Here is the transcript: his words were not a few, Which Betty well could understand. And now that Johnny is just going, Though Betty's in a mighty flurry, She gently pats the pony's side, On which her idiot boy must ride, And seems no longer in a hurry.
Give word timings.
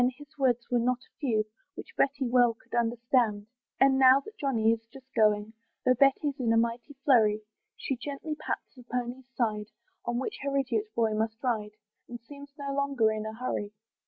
his 0.17 0.35
words 0.35 0.65
were 0.71 0.79
not 0.79 0.97
a 1.05 1.13
few, 1.19 1.43
Which 1.75 1.95
Betty 1.95 2.25
well 2.27 2.55
could 2.55 2.73
understand. 2.73 3.45
And 3.79 3.99
now 3.99 4.19
that 4.21 4.35
Johnny 4.35 4.71
is 4.71 4.83
just 4.91 5.13
going, 5.15 5.53
Though 5.85 5.93
Betty's 5.93 6.39
in 6.39 6.51
a 6.51 6.57
mighty 6.57 6.95
flurry, 7.05 7.41
She 7.77 7.97
gently 7.97 8.33
pats 8.33 8.73
the 8.75 8.81
pony's 8.81 9.29
side, 9.35 9.67
On 10.03 10.17
which 10.17 10.39
her 10.41 10.57
idiot 10.57 10.85
boy 10.95 11.13
must 11.13 11.37
ride, 11.43 11.75
And 12.09 12.19
seems 12.19 12.51
no 12.57 12.73
longer 12.73 13.11
in 13.11 13.27
a 13.27 13.33
hurry. 13.35 13.73